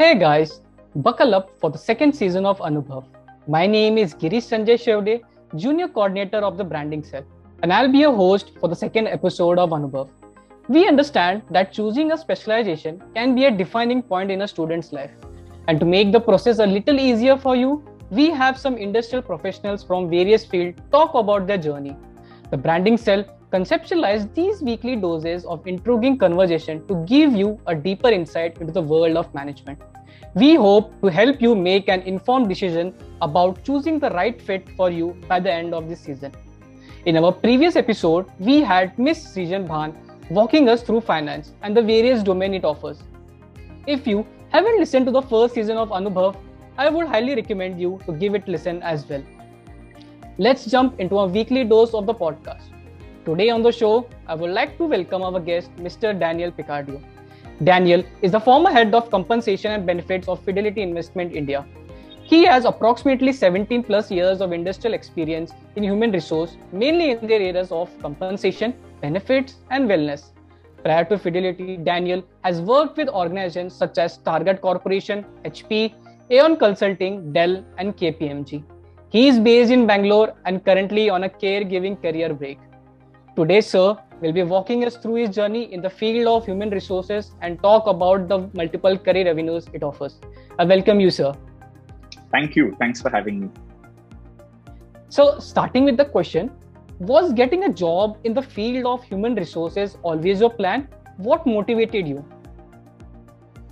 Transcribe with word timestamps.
Hey 0.00 0.14
guys, 0.18 0.62
buckle 0.96 1.34
up 1.34 1.50
for 1.60 1.68
the 1.70 1.76
second 1.76 2.14
season 2.16 2.46
of 2.46 2.58
Anubhav. 2.60 3.04
My 3.46 3.66
name 3.66 3.98
is 3.98 4.14
Girish 4.14 4.46
Sanjay 4.50 4.76
Shevde, 4.84 5.20
Junior 5.56 5.88
Coordinator 5.88 6.38
of 6.38 6.56
the 6.56 6.64
Branding 6.64 7.04
Cell, 7.04 7.22
and 7.62 7.70
I'll 7.70 7.92
be 7.92 7.98
your 7.98 8.16
host 8.16 8.52
for 8.58 8.68
the 8.70 8.74
second 8.74 9.08
episode 9.08 9.58
of 9.58 9.68
Anubhav. 9.78 10.08
We 10.68 10.88
understand 10.88 11.42
that 11.50 11.74
choosing 11.74 12.12
a 12.12 12.16
specialization 12.16 13.02
can 13.14 13.34
be 13.34 13.44
a 13.44 13.50
defining 13.50 14.02
point 14.02 14.30
in 14.30 14.40
a 14.40 14.48
student's 14.48 14.90
life. 14.90 15.10
And 15.68 15.78
to 15.80 15.84
make 15.84 16.12
the 16.12 16.20
process 16.20 16.60
a 16.60 16.66
little 16.66 16.98
easier 16.98 17.36
for 17.36 17.54
you, 17.54 17.84
we 18.08 18.30
have 18.30 18.58
some 18.58 18.78
industrial 18.78 19.20
professionals 19.22 19.84
from 19.84 20.08
various 20.08 20.46
fields 20.46 20.80
talk 20.90 21.12
about 21.12 21.46
their 21.46 21.58
journey. 21.58 21.94
The 22.50 22.56
Branding 22.56 22.96
Cell 22.96 23.26
conceptualize 23.52 24.32
these 24.34 24.62
weekly 24.62 24.96
doses 24.96 25.44
of 25.44 25.66
intriguing 25.66 26.16
conversation 26.16 26.86
to 26.86 27.04
give 27.04 27.32
you 27.34 27.60
a 27.66 27.74
deeper 27.74 28.08
insight 28.08 28.58
into 28.60 28.72
the 28.72 28.80
world 28.80 29.16
of 29.16 29.32
management. 29.34 29.78
We 30.34 30.54
hope 30.54 31.00
to 31.00 31.08
help 31.08 31.42
you 31.42 31.54
make 31.54 31.88
an 31.88 32.02
informed 32.02 32.48
decision 32.48 32.94
about 33.20 33.64
choosing 33.64 33.98
the 33.98 34.10
right 34.10 34.40
fit 34.40 34.68
for 34.76 34.90
you 34.90 35.16
by 35.28 35.40
the 35.40 35.52
end 35.52 35.74
of 35.74 35.88
this 35.88 36.00
season. 36.00 36.32
In 37.06 37.16
our 37.16 37.32
previous 37.32 37.76
episode, 37.76 38.26
we 38.38 38.60
had 38.60 38.98
Miss 38.98 39.24
Srijan 39.34 39.66
Bhan 39.66 39.94
walking 40.30 40.68
us 40.68 40.82
through 40.82 41.00
finance 41.00 41.52
and 41.62 41.76
the 41.76 41.82
various 41.82 42.22
domain 42.22 42.54
it 42.54 42.64
offers. 42.64 43.02
If 43.86 44.06
you 44.06 44.26
haven't 44.50 44.78
listened 44.78 45.06
to 45.06 45.12
the 45.12 45.22
first 45.22 45.54
season 45.54 45.76
of 45.76 45.88
Anubhav, 45.90 46.36
I 46.78 46.88
would 46.88 47.06
highly 47.08 47.34
recommend 47.34 47.80
you 47.80 48.00
to 48.06 48.12
give 48.12 48.34
it 48.34 48.46
a 48.46 48.50
listen 48.50 48.82
as 48.82 49.08
well. 49.08 49.22
Let's 50.38 50.64
jump 50.66 51.00
into 51.00 51.18
a 51.18 51.26
weekly 51.26 51.64
dose 51.64 51.92
of 51.92 52.06
the 52.06 52.14
podcast. 52.14 52.62
Today 53.24 53.50
on 53.50 53.62
the 53.62 53.72
show, 53.72 54.08
I 54.26 54.34
would 54.34 54.50
like 54.50 54.78
to 54.78 54.86
welcome 54.86 55.22
our 55.22 55.40
guest, 55.40 55.74
Mr. 55.76 56.18
Daniel 56.18 56.50
Picardio. 56.50 57.02
Daniel 57.62 58.02
is 58.22 58.32
the 58.32 58.40
former 58.40 58.70
head 58.70 58.94
of 58.94 59.10
compensation 59.10 59.72
and 59.72 59.84
benefits 59.84 60.28
of 60.28 60.42
Fidelity 60.42 60.80
Investment 60.80 61.34
India. 61.36 61.66
He 62.22 62.46
has 62.46 62.64
approximately 62.64 63.34
17 63.34 63.82
plus 63.82 64.10
years 64.10 64.40
of 64.40 64.52
industrial 64.52 64.94
experience 64.94 65.52
in 65.76 65.82
human 65.82 66.10
resource, 66.10 66.56
mainly 66.72 67.10
in 67.10 67.26
the 67.26 67.34
areas 67.34 67.70
of 67.70 67.90
compensation, 68.00 68.72
benefits, 69.02 69.56
and 69.70 69.90
wellness. 69.90 70.30
Prior 70.82 71.04
to 71.04 71.18
Fidelity, 71.18 71.76
Daniel 71.76 72.24
has 72.44 72.62
worked 72.62 72.96
with 72.96 73.10
organizations 73.10 73.74
such 73.74 73.98
as 73.98 74.16
Target 74.18 74.62
Corporation, 74.62 75.26
HP, 75.44 75.92
Aon 76.30 76.56
Consulting, 76.56 77.30
Dell, 77.34 77.62
and 77.76 77.94
KPMG. 77.94 78.64
He 79.10 79.28
is 79.28 79.38
based 79.38 79.70
in 79.70 79.86
Bangalore 79.86 80.32
and 80.46 80.64
currently 80.64 81.10
on 81.10 81.24
a 81.24 81.28
caregiving 81.28 82.00
career 82.00 82.32
break. 82.32 82.58
Today, 83.36 83.60
sir 83.60 83.98
will 84.20 84.32
be 84.32 84.42
walking 84.42 84.84
us 84.84 84.96
through 84.96 85.14
his 85.14 85.34
journey 85.34 85.72
in 85.72 85.80
the 85.80 85.90
field 85.90 86.26
of 86.26 86.44
human 86.44 86.70
resources 86.70 87.32
and 87.40 87.62
talk 87.62 87.86
about 87.86 88.28
the 88.28 88.48
multiple 88.54 88.98
career 88.98 89.28
avenues 89.28 89.66
it 89.72 89.82
offers. 89.82 90.20
I 90.58 90.64
welcome 90.64 91.00
you, 91.00 91.10
sir. 91.10 91.34
Thank 92.30 92.56
you. 92.56 92.76
Thanks 92.78 93.00
for 93.00 93.10
having 93.10 93.40
me. 93.40 93.48
So, 95.08 95.38
starting 95.38 95.84
with 95.84 95.96
the 95.96 96.04
question 96.04 96.50
Was 96.98 97.32
getting 97.32 97.64
a 97.64 97.72
job 97.72 98.18
in 98.24 98.34
the 98.34 98.42
field 98.42 98.84
of 98.86 99.02
human 99.02 99.34
resources 99.34 99.96
always 100.02 100.40
your 100.40 100.50
plan? 100.50 100.88
What 101.16 101.46
motivated 101.46 102.06
you? 102.06 102.24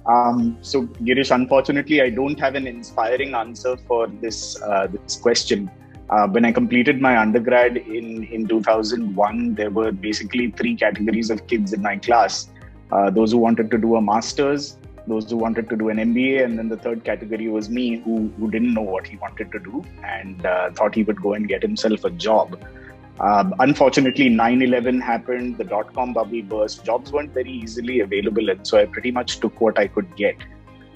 Um, 0.06 0.56
so, 0.62 0.82
Girish, 1.08 1.34
unfortunately, 1.34 2.00
I 2.00 2.08
don't 2.08 2.40
have 2.40 2.54
an 2.54 2.66
inspiring 2.66 3.34
answer 3.34 3.76
for 3.76 4.06
this 4.06 4.60
uh, 4.62 4.86
this 4.86 5.16
question. 5.16 5.70
Uh, 6.10 6.26
when 6.28 6.44
I 6.44 6.52
completed 6.52 7.00
my 7.00 7.18
undergrad 7.18 7.76
in, 7.76 8.24
in 8.24 8.46
2001, 8.48 9.54
there 9.54 9.70
were 9.70 9.92
basically 9.92 10.50
three 10.52 10.74
categories 10.74 11.30
of 11.30 11.46
kids 11.46 11.72
in 11.72 11.82
my 11.82 11.96
class 11.98 12.48
uh, 12.90 13.10
those 13.10 13.32
who 13.32 13.38
wanted 13.38 13.70
to 13.70 13.78
do 13.78 13.96
a 13.96 14.00
master's, 14.02 14.78
those 15.06 15.30
who 15.30 15.36
wanted 15.36 15.68
to 15.70 15.76
do 15.76 15.88
an 15.88 15.98
MBA, 15.98 16.44
and 16.44 16.58
then 16.58 16.68
the 16.68 16.76
third 16.76 17.04
category 17.04 17.48
was 17.48 17.68
me, 17.68 17.96
who, 18.00 18.28
who 18.38 18.50
didn't 18.50 18.74
know 18.74 18.82
what 18.82 19.06
he 19.06 19.16
wanted 19.16 19.50
to 19.52 19.58
do 19.58 19.84
and 20.04 20.44
uh, 20.44 20.70
thought 20.70 20.94
he 20.94 21.02
would 21.02 21.20
go 21.20 21.34
and 21.34 21.48
get 21.48 21.62
himself 21.62 22.04
a 22.04 22.10
job. 22.10 22.62
Um, 23.20 23.54
unfortunately, 23.58 24.28
9 24.28 24.62
11 24.62 25.00
happened, 25.00 25.58
the 25.58 25.64
dot 25.64 25.92
com 25.92 26.12
bubble 26.12 26.42
burst, 26.42 26.84
jobs 26.84 27.10
weren't 27.10 27.32
very 27.34 27.50
easily 27.50 28.00
available, 28.00 28.48
and 28.48 28.64
so 28.66 28.78
I 28.78 28.86
pretty 28.86 29.10
much 29.10 29.40
took 29.40 29.60
what 29.60 29.78
I 29.78 29.88
could 29.88 30.14
get. 30.16 30.36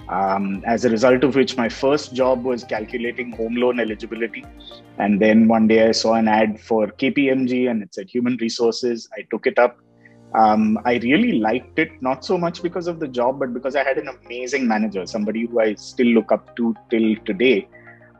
Um, 0.08 0.62
as 0.66 0.84
a 0.84 0.90
result 0.90 1.24
of 1.24 1.34
which, 1.34 1.56
my 1.56 1.68
first 1.68 2.14
job 2.14 2.44
was 2.44 2.64
calculating 2.64 3.32
home 3.32 3.56
loan 3.56 3.80
eligibility. 3.80 4.44
And 4.98 5.20
then 5.20 5.48
one 5.48 5.68
day 5.68 5.88
I 5.88 5.92
saw 5.92 6.14
an 6.14 6.28
ad 6.28 6.60
for 6.60 6.88
KPMG 6.88 7.70
and 7.70 7.82
it 7.82 7.94
said 7.94 8.10
human 8.10 8.36
resources. 8.36 9.08
I 9.16 9.22
took 9.30 9.46
it 9.46 9.58
up. 9.58 9.78
Um, 10.34 10.78
I 10.84 10.94
really 10.94 11.32
liked 11.32 11.78
it, 11.78 11.90
not 12.00 12.24
so 12.24 12.38
much 12.38 12.62
because 12.62 12.86
of 12.86 12.98
the 13.00 13.08
job, 13.08 13.38
but 13.38 13.52
because 13.52 13.76
I 13.76 13.84
had 13.84 13.98
an 13.98 14.08
amazing 14.08 14.66
manager, 14.66 15.04
somebody 15.06 15.46
who 15.46 15.60
I 15.60 15.74
still 15.74 16.06
look 16.06 16.32
up 16.32 16.56
to 16.56 16.74
till 16.90 17.16
today. 17.26 17.68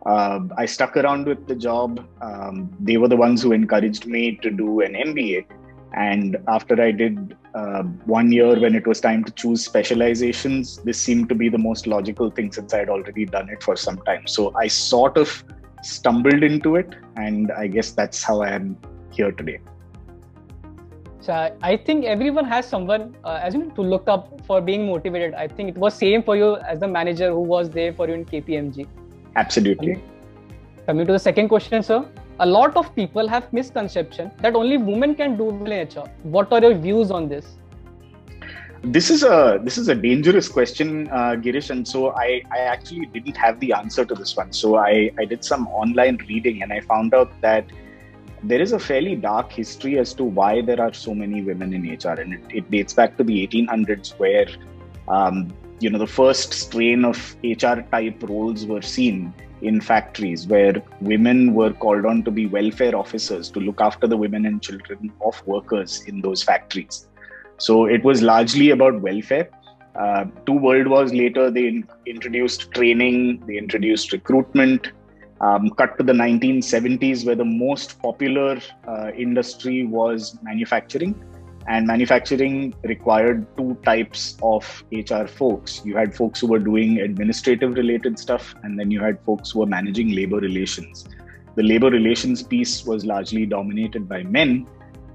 Uh, 0.05 0.41
I 0.59 0.67
stuck 0.67 0.97
around 0.97 1.27
with 1.27 1.47
the 1.47 1.55
job. 1.55 2.07
Um, 2.21 2.75
they 2.81 2.97
were 2.97 3.09
the 3.09 3.17
ones 3.17 3.43
who 3.43 3.53
encouraged 3.53 4.07
me 4.07 4.37
to 4.43 4.51
do 4.51 4.81
an 4.81 4.95
MBA. 4.95 5.47
And 5.95 6.39
after 6.49 6.81
I 6.81 6.91
did 6.91 7.37
uh, 7.55 7.83
one 8.07 8.33
year 8.33 8.59
when 8.59 8.75
it 8.75 8.87
was 8.87 9.01
time 9.01 9.25
to 9.25 9.33
choose 9.33 9.65
specializations, 9.65 10.79
this 10.79 11.01
seemed 11.01 11.29
to 11.29 11.35
be 11.35 11.49
the 11.49 11.59
most 11.59 11.87
logical 11.87 12.31
thing 12.31 12.51
since 12.51 12.73
I'd 12.73 12.89
already 12.89 13.27
done 13.27 13.51
it 13.51 13.63
for 13.63 13.77
some 13.77 13.99
time. 13.99 14.27
So 14.27 14.55
I 14.57 14.69
sort 14.69 15.19
of 15.19 15.45
stumbled 15.83 16.43
into 16.43 16.77
it, 16.77 16.95
and 17.17 17.53
I 17.53 17.67
guess 17.67 17.91
that's 17.91 18.23
how 18.23 18.41
I 18.43 18.51
am 18.51 18.79
here 19.11 19.33
today. 19.33 19.59
So 21.21 21.57
I 21.63 21.77
think 21.77 22.05
everyone 22.05 22.47
has 22.47 22.67
someone 22.67 23.15
uh, 23.23 23.39
as 23.43 23.55
you 23.55 23.65
know 23.65 23.71
to 23.71 23.83
look 23.83 24.09
up 24.09 24.41
for 24.47 24.61
being 24.61 24.87
motivated. 24.87 25.35
I 25.35 25.47
think 25.47 25.69
it 25.69 25.77
was 25.77 25.95
same 25.95 26.23
for 26.23 26.37
you 26.37 26.57
as 26.57 26.81
the 26.81 26.89
manager 26.89 27.31
who 27.31 27.41
was 27.41 27.71
there 27.71 27.93
for 27.93 28.09
you 28.09 28.15
in 28.15 28.25
KPMG. 28.25 28.89
Absolutely. 29.37 30.03
Coming 30.87 31.07
to 31.07 31.13
the 31.13 31.19
second 31.19 31.49
question, 31.49 31.83
sir 31.83 32.05
a 32.41 32.47
lot 32.47 32.77
of 32.77 32.95
people 32.95 33.29
have 33.29 33.53
misconception 33.53 34.31
that 34.41 34.55
only 34.55 34.77
women 34.77 35.15
can 35.15 35.37
do 35.37 35.45
well 35.45 35.73
in 35.73 35.89
HR. 35.89 36.09
What 36.23 36.53
are 36.53 36.61
your 36.61 36.75
views 36.75 37.11
on 37.11 37.29
this? 37.29 37.57
This 38.85 39.11
is 39.11 39.23
a 39.23 39.61
this 39.63 39.79
is 39.79 39.89
a 39.89 39.95
dangerous 39.95 40.49
question, 40.49 41.09
uh, 41.09 41.37
Girish, 41.37 41.71
and 41.71 41.87
so 41.87 42.11
I, 42.15 42.43
I 42.51 42.59
actually 42.59 43.07
didn't 43.07 43.37
have 43.37 43.61
the 43.61 43.73
answer 43.73 44.05
to 44.05 44.15
this 44.15 44.37
one. 44.37 44.53
So 44.53 44.77
I, 44.77 45.13
I 45.21 45.25
did 45.25 45.45
some 45.45 45.69
online 45.69 46.17
reading 46.29 46.63
and 46.63 46.73
I 46.73 46.81
found 46.81 47.15
out 47.15 47.31
that 47.43 47.65
there 48.43 48.61
is 48.61 48.73
a 48.73 48.79
fairly 48.81 49.15
dark 49.15 49.53
history 49.53 49.99
as 49.99 50.13
to 50.15 50.25
why 50.25 50.63
there 50.63 50.81
are 50.81 50.93
so 50.93 51.15
many 51.15 51.43
women 51.43 51.73
in 51.73 51.83
HR, 51.83 52.21
and 52.21 52.35
it, 52.35 52.41
it 52.51 52.71
dates 52.73 52.93
back 52.93 53.17
to 53.19 53.23
the 53.23 53.47
1800s, 53.47 54.19
where 54.19 54.49
um, 55.07 55.53
you 55.83 55.91
know 55.91 55.99
the 55.99 56.07
first 56.07 56.53
strain 56.53 57.05
of 57.05 57.19
HR 57.43 57.81
type 57.95 58.23
roles 58.23 58.67
were 58.67 58.83
seen 58.83 59.35
in 59.63 59.81
factories 59.81 60.47
where 60.47 60.83
women 61.01 61.55
were 61.55 61.73
called 61.73 62.07
on 62.07 62.23
to 62.25 62.31
be 62.31 62.47
welfare 62.47 62.95
officers 62.97 63.51
to 63.51 63.61
look 63.61 63.81
after 63.81 64.07
the 64.07 64.17
women 64.17 64.47
and 64.47 64.63
children 64.63 65.13
of 65.25 65.45
workers 65.47 66.03
in 66.07 66.21
those 66.21 66.43
factories. 66.43 67.09
So 67.59 67.87
it 67.87 68.05
was 68.05 68.23
largely 68.23 68.71
about 68.71 69.01
welfare. 69.01 69.51
Uh, 69.95 70.25
two 70.47 70.55
world 70.55 70.87
wars 70.87 71.13
later, 71.13 71.51
they 71.51 71.67
in- 71.67 71.89
introduced 72.07 72.73
training, 72.73 73.45
they 73.47 73.57
introduced 73.57 74.13
recruitment. 74.13 74.93
Um, 75.41 75.71
cut 75.71 75.99
to 75.99 76.05
the 76.05 76.13
1970s, 76.13 77.27
where 77.27 77.35
the 77.35 77.45
most 77.45 78.01
popular 78.01 78.61
uh, 78.87 79.11
industry 79.17 79.85
was 79.85 80.39
manufacturing 80.43 81.21
and 81.67 81.87
manufacturing 81.87 82.75
required 82.85 83.47
two 83.57 83.77
types 83.85 84.37
of 84.43 84.85
hr 84.93 85.27
folks. 85.27 85.83
You 85.85 85.97
had 85.97 86.15
folks 86.15 86.41
who 86.41 86.49
were 86.49 86.59
doing 86.59 87.01
administrative 87.01 87.75
related 87.75 88.19
stuff 88.19 88.55
and 88.63 88.79
then 88.79 88.91
you 88.91 89.01
had 89.01 89.21
folks 89.25 89.51
who 89.51 89.61
were 89.61 89.67
managing 89.67 90.15
labor 90.15 90.39
relations. 90.39 91.05
The 91.55 91.63
labor 91.63 91.91
relations 91.91 92.43
piece 92.43 92.85
was 92.85 93.05
largely 93.05 93.47
dominated 93.47 94.09
by 94.09 94.23
men 94.23 94.67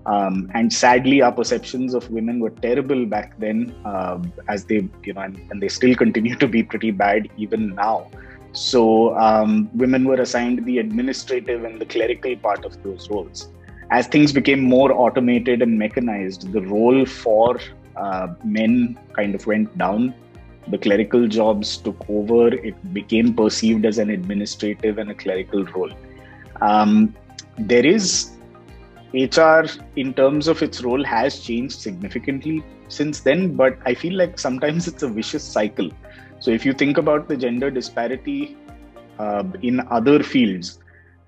um, 0.05 0.49
and 0.53 0.71
sadly 0.71 1.21
our 1.21 1.31
perceptions 1.31 1.93
of 1.93 2.09
women 2.09 2.39
were 2.39 2.49
terrible 2.49 3.05
back 3.05 3.37
then 3.39 3.75
uh, 3.83 4.19
as 4.47 4.63
they 4.63 4.87
you 5.03 5.13
know 5.13 5.21
and, 5.21 5.37
and, 5.51 5.61
they 5.61 5.67
still 5.67 5.93
continue 5.95 6.35
to 6.35 6.47
be 6.47 6.63
pretty 6.63 6.91
bad 6.91 7.27
even 7.37 7.75
now. 7.75 8.09
So 8.53 9.17
um, 9.17 9.69
women 9.73 10.05
were 10.05 10.15
assigned 10.15 10.63
the 10.65 10.77
administrative 10.77 11.65
and 11.65 11.79
the 11.79 11.85
clerical 11.85 12.37
part 12.37 12.63
of 12.63 12.81
those 12.83 13.09
roles 13.09 13.49
as 13.89 14.07
things 14.07 14.33
became 14.33 14.61
more 14.61 14.91
automated 14.91 15.61
and 15.61 15.77
mechanized, 15.77 16.51
the 16.51 16.61
role 16.61 17.05
for 17.05 17.59
uh, 17.95 18.27
men 18.43 18.99
kind 19.15 19.33
of 19.35 19.45
went 19.47 19.75
down. 19.77 20.13
The 20.67 20.77
clerical 20.77 21.27
jobs 21.27 21.77
took 21.77 22.03
over. 22.09 22.49
It 22.49 22.93
became 22.93 23.33
perceived 23.33 23.85
as 23.85 23.97
an 23.97 24.09
administrative 24.09 24.97
and 24.97 25.11
a 25.11 25.15
clerical 25.15 25.63
role. 25.65 25.91
Um, 26.61 27.15
there 27.57 27.85
is 27.85 28.31
HR, 29.13 29.65
in 29.95 30.13
terms 30.13 30.47
of 30.47 30.61
its 30.61 30.83
role, 30.83 31.03
has 31.03 31.39
changed 31.39 31.79
significantly 31.79 32.63
since 32.89 33.21
then, 33.21 33.55
but 33.55 33.77
I 33.85 33.93
feel 33.93 34.13
like 34.15 34.37
sometimes 34.37 34.87
it's 34.87 35.03
a 35.03 35.07
vicious 35.07 35.43
cycle. 35.43 35.89
So 36.39 36.51
if 36.51 36.65
you 36.65 36.73
think 36.73 36.97
about 36.97 37.27
the 37.27 37.37
gender 37.37 37.71
disparity 37.71 38.57
uh, 39.17 39.43
in 39.61 39.79
other 39.89 40.21
fields 40.23 40.79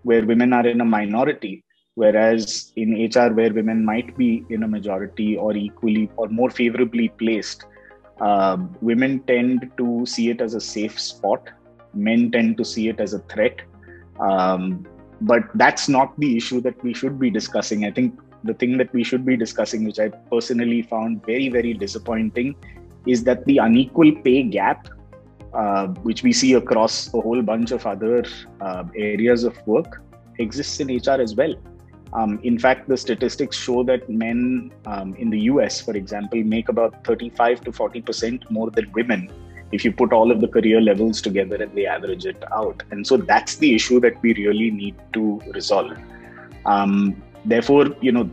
where 0.03 0.25
women 0.25 0.53
are 0.53 0.67
in 0.67 0.81
a 0.81 0.85
minority, 0.85 1.63
Whereas 1.99 2.71
in 2.77 2.93
HR, 2.93 3.33
where 3.33 3.51
women 3.51 3.83
might 3.83 4.15
be 4.15 4.45
in 4.49 4.63
a 4.63 4.67
majority 4.69 5.35
or 5.35 5.51
equally 5.53 6.09
or 6.15 6.29
more 6.29 6.49
favorably 6.49 7.09
placed, 7.09 7.65
uh, 8.21 8.55
women 8.79 9.19
tend 9.31 9.69
to 9.77 10.05
see 10.05 10.29
it 10.29 10.39
as 10.39 10.53
a 10.53 10.61
safe 10.61 10.97
spot. 10.97 11.49
Men 11.93 12.31
tend 12.31 12.55
to 12.55 12.63
see 12.63 12.87
it 12.87 13.01
as 13.01 13.13
a 13.13 13.19
threat. 13.33 13.59
Um, 14.17 14.87
but 15.19 15.43
that's 15.55 15.89
not 15.89 16.17
the 16.21 16.37
issue 16.37 16.61
that 16.61 16.81
we 16.85 16.93
should 16.93 17.19
be 17.19 17.29
discussing. 17.29 17.83
I 17.83 17.91
think 17.91 18.17
the 18.45 18.53
thing 18.53 18.77
that 18.77 18.93
we 18.93 19.03
should 19.03 19.25
be 19.25 19.35
discussing, 19.35 19.83
which 19.83 19.99
I 19.99 20.07
personally 20.31 20.83
found 20.83 21.25
very, 21.25 21.49
very 21.49 21.73
disappointing, 21.73 22.55
is 23.07 23.25
that 23.25 23.43
the 23.43 23.57
unequal 23.57 24.13
pay 24.23 24.43
gap, 24.43 24.87
uh, 25.53 25.87
which 26.07 26.23
we 26.23 26.31
see 26.31 26.53
across 26.53 27.13
a 27.13 27.19
whole 27.19 27.41
bunch 27.41 27.71
of 27.71 27.85
other 27.85 28.23
uh, 28.61 28.85
areas 28.95 29.43
of 29.43 29.57
work, 29.67 30.01
exists 30.37 30.79
in 30.79 30.87
HR 30.87 31.19
as 31.19 31.35
well. 31.35 31.53
Um, 32.13 32.39
in 32.43 32.57
fact, 32.57 32.89
the 32.89 32.97
statistics 32.97 33.57
show 33.57 33.83
that 33.83 34.09
men 34.09 34.71
um, 34.85 35.15
in 35.15 35.29
the 35.29 35.41
US, 35.41 35.81
for 35.81 35.95
example, 35.95 36.43
make 36.43 36.69
about 36.69 37.03
35 37.05 37.61
to 37.65 37.71
40% 37.71 38.49
more 38.49 38.71
than 38.71 38.91
women 38.93 39.31
if 39.71 39.85
you 39.85 39.91
put 39.91 40.11
all 40.11 40.31
of 40.31 40.41
the 40.41 40.47
career 40.47 40.81
levels 40.81 41.21
together 41.21 41.55
and 41.55 41.73
they 41.75 41.85
average 41.85 42.25
it 42.25 42.43
out. 42.51 42.81
And 42.91 43.05
so 43.05 43.17
that's 43.17 43.57
the 43.57 43.75
issue 43.75 43.99
that 43.99 44.19
we 44.23 44.33
really 44.33 44.71
need 44.71 44.95
to 45.13 45.39
resolve. 45.53 45.97
Um, 46.65 47.21
therefore, 47.45 47.95
you 48.01 48.11
know, 48.11 48.29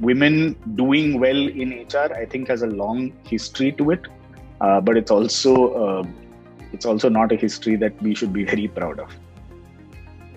women 0.00 0.56
doing 0.74 1.20
well 1.20 1.36
in 1.36 1.86
HR, 1.92 2.12
I 2.14 2.24
think, 2.24 2.48
has 2.48 2.62
a 2.62 2.66
long 2.66 3.12
history 3.24 3.72
to 3.72 3.90
it, 3.90 4.06
uh, 4.60 4.80
but 4.80 4.96
it's 4.96 5.10
also 5.10 5.74
uh, 5.74 6.06
it's 6.72 6.86
also 6.86 7.08
not 7.08 7.32
a 7.32 7.36
history 7.36 7.76
that 7.76 8.00
we 8.02 8.14
should 8.14 8.32
be 8.32 8.44
very 8.44 8.68
proud 8.68 9.00
of. 9.00 9.14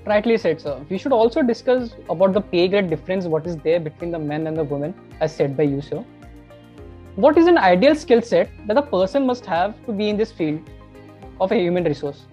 Rightly 0.05 0.37
said, 0.37 0.59
sir. 0.59 0.83
We 0.89 0.97
should 0.97 1.11
also 1.11 1.43
discuss 1.43 1.95
about 2.09 2.33
the 2.33 2.41
pay 2.41 2.67
grade 2.67 2.89
difference, 2.89 3.25
what 3.25 3.45
is 3.45 3.55
there 3.57 3.79
between 3.79 4.11
the 4.11 4.19
men 4.19 4.47
and 4.47 4.57
the 4.57 4.63
women, 4.63 4.95
as 5.19 5.35
said 5.35 5.55
by 5.55 5.63
you, 5.63 5.81
sir. 5.81 6.03
What 7.15 7.37
is 7.37 7.45
an 7.45 7.57
ideal 7.57 7.93
skill 7.93 8.21
set 8.21 8.49
that 8.67 8.77
a 8.77 8.81
person 8.81 9.27
must 9.27 9.45
have 9.45 9.75
to 9.85 9.91
be 9.91 10.09
in 10.09 10.17
this 10.17 10.31
field 10.31 10.61
of 11.39 11.51
a 11.51 11.55
human 11.55 11.83
resource? 11.83 12.25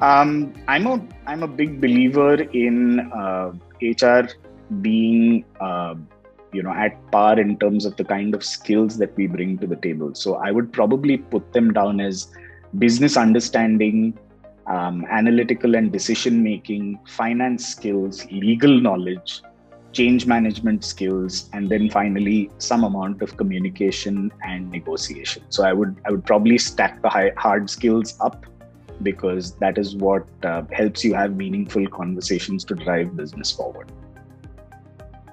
Um, 0.00 0.54
I'm 0.68 0.86
a 0.86 1.02
I'm 1.26 1.42
a 1.42 1.48
big 1.48 1.80
believer 1.80 2.34
in 2.34 3.00
uh, 3.12 3.52
HR 3.80 4.28
being 4.80 5.44
uh, 5.60 5.94
you 6.52 6.62
know 6.62 6.72
at 6.72 7.10
par 7.10 7.38
in 7.40 7.58
terms 7.58 7.84
of 7.84 7.96
the 7.96 8.04
kind 8.04 8.34
of 8.34 8.44
skills 8.44 8.98
that 8.98 9.16
we 9.16 9.26
bring 9.26 9.58
to 9.58 9.66
the 9.66 9.76
table. 9.76 10.14
So 10.14 10.36
I 10.36 10.52
would 10.52 10.72
probably 10.72 11.16
put 11.16 11.52
them 11.52 11.72
down 11.72 12.00
as 12.00 12.28
business 12.78 13.16
understanding, 13.16 14.18
um, 14.66 15.04
analytical 15.10 15.76
and 15.76 15.92
decision 15.92 16.42
making, 16.42 16.98
finance 17.06 17.66
skills, 17.66 18.24
legal 18.30 18.80
knowledge, 18.80 19.42
change 19.92 20.26
management 20.26 20.84
skills, 20.84 21.48
and 21.52 21.68
then 21.68 21.88
finally 21.88 22.50
some 22.58 22.84
amount 22.84 23.22
of 23.22 23.36
communication 23.36 24.30
and 24.42 24.70
negotiation. 24.70 25.42
So 25.48 25.64
I 25.64 25.72
would 25.72 25.96
I 26.04 26.10
would 26.10 26.24
probably 26.24 26.58
stack 26.58 27.00
the 27.02 27.08
high, 27.08 27.32
hard 27.36 27.70
skills 27.70 28.16
up 28.20 28.44
because 29.02 29.52
that 29.56 29.78
is 29.78 29.94
what 29.96 30.26
uh, 30.42 30.62
helps 30.72 31.04
you 31.04 31.14
have 31.14 31.36
meaningful 31.36 31.86
conversations 31.88 32.64
to 32.64 32.74
drive 32.74 33.16
business 33.16 33.52
forward. 33.52 33.92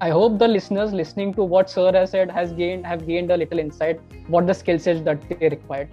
I 0.01 0.09
hope 0.09 0.37
the 0.37 0.47
listeners 0.47 0.91
listening 0.91 1.33
to 1.35 1.43
what 1.43 1.69
Sir 1.69 1.91
has 1.93 2.09
said 2.11 2.29
has 2.29 2.51
gained 2.51 2.85
have 2.85 3.05
gained 3.07 3.31
a 3.31 3.37
little 3.37 3.59
insight 3.59 4.01
what 4.27 4.47
the 4.47 4.53
skill 4.53 4.79
sets 4.79 5.01
that 5.01 5.21
they 5.29 5.49
required. 5.49 5.89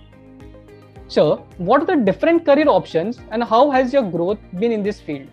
So, 1.10 1.44
what 1.58 1.82
are 1.82 1.86
the 1.86 1.96
different 1.96 2.44
career 2.46 2.68
options 2.68 3.18
and 3.32 3.42
how 3.42 3.68
has 3.72 3.92
your 3.92 4.08
growth 4.08 4.38
been 4.60 4.70
in 4.70 4.84
this 4.84 5.00
field? 5.00 5.26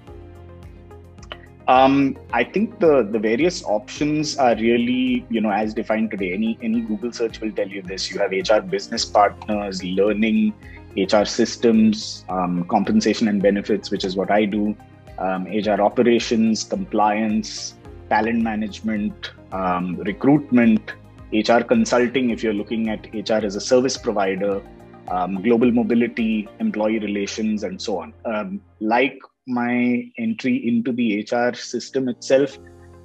Um, 1.67 2.17
I 2.33 2.43
think 2.43 2.79
the 2.79 3.03
the 3.03 3.19
various 3.19 3.63
options 3.63 4.37
are 4.37 4.55
really 4.55 5.23
you 5.29 5.39
know 5.39 5.51
as 5.51 5.75
defined 5.75 6.09
today. 6.09 6.33
Any 6.33 6.57
any 6.63 6.81
Google 6.81 7.11
search 7.11 7.41
will 7.41 7.51
tell 7.51 7.67
you 7.67 7.83
this. 7.83 8.09
You 8.09 8.19
have 8.21 8.31
HR 8.31 8.61
business 8.61 9.05
partners, 9.05 9.83
learning, 9.83 10.55
HR 10.95 11.25
systems, 11.25 12.25
um, 12.27 12.63
compensation 12.63 13.27
and 13.27 13.39
benefits, 13.39 13.91
which 13.91 14.03
is 14.03 14.15
what 14.15 14.31
I 14.31 14.45
do, 14.45 14.75
um, 15.19 15.45
HR 15.45 15.79
operations, 15.89 16.63
compliance, 16.63 17.75
talent 18.09 18.41
management, 18.41 19.29
um, 19.51 19.95
recruitment, 19.97 20.93
HR 21.31 21.61
consulting. 21.75 22.31
If 22.31 22.41
you're 22.41 22.59
looking 22.63 22.89
at 22.89 23.13
HR 23.13 23.45
as 23.45 23.55
a 23.55 23.61
service 23.61 23.95
provider, 23.95 24.59
um, 25.09 25.41
global 25.41 25.71
mobility, 25.71 26.47
employee 26.59 26.99
relations, 26.99 27.63
and 27.63 27.81
so 27.81 27.99
on. 27.99 28.13
Um, 28.25 28.61
like 28.79 29.19
my 29.47 30.11
entry 30.17 30.67
into 30.67 30.91
the 30.91 31.25
HR 31.31 31.53
system 31.55 32.09
itself, 32.09 32.57